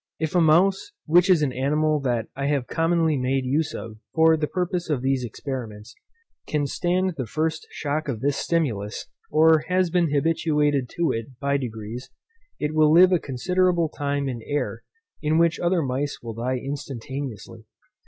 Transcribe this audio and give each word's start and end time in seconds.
If 0.17 0.33
a 0.33 0.41
mouse 0.41 0.93
(which 1.05 1.29
is 1.29 1.43
an 1.43 1.53
animal 1.53 1.99
that 1.99 2.25
I 2.35 2.47
have 2.47 2.65
commonly 2.65 3.17
made 3.17 3.45
use 3.45 3.75
of 3.75 3.97
for 4.15 4.35
the 4.35 4.47
purpose 4.47 4.89
of 4.89 5.03
these 5.03 5.23
experiments) 5.23 5.93
can 6.47 6.65
stand 6.65 7.13
the 7.17 7.27
first 7.27 7.67
shock 7.69 8.07
of 8.07 8.19
this 8.19 8.35
stimulus, 8.35 9.05
or 9.29 9.59
has 9.67 9.91
been 9.91 10.11
habituated 10.11 10.89
to 10.97 11.11
it 11.11 11.39
by 11.39 11.57
degrees, 11.57 12.09
it 12.59 12.73
will 12.73 12.91
live 12.91 13.11
a 13.11 13.19
considerable 13.19 13.89
time 13.89 14.27
in 14.27 14.41
air 14.47 14.81
in 15.21 15.37
which 15.37 15.59
other 15.59 15.83
mice 15.83 16.17
will 16.23 16.33
die 16.33 16.57
instantaneously. 16.57 17.65